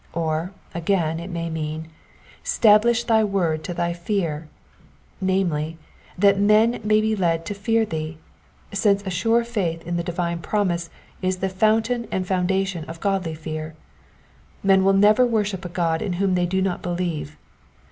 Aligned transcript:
Or, 0.13 0.51
again, 0.73 1.19
it 1.19 1.29
may 1.29 1.47
mean 1.51 1.87
—Stablish 2.53 3.03
thy 3.03 3.23
word 3.23 3.63
to 3.65 3.71
thy 3.71 3.93
fear," 3.93 4.47
namely, 5.21 5.77
that 6.17 6.39
men 6.39 6.81
may 6.83 7.01
be 7.01 7.15
led 7.15 7.45
to 7.45 7.53
fear 7.53 7.85
thee; 7.85 8.17
since 8.73 9.03
a 9.05 9.11
sure 9.11 9.43
faith 9.43 9.85
in 9.85 9.97
the 9.97 10.03
divine 10.03 10.39
promise 10.39 10.89
is 11.21 11.37
the 11.37 11.49
fountain 11.49 12.07
and 12.11 12.25
foundation 12.25 12.83
of 12.85 12.99
godly 12.99 13.35
fear. 13.35 13.75
Men 14.63 14.83
will 14.83 14.93
never 14.93 15.23
worship 15.23 15.65
a 15.65 15.69
God 15.69 16.01
in 16.01 16.13
whom 16.13 16.33
they 16.33 16.47
do 16.47 16.63
not 16.63 16.81
believe. 16.81 17.37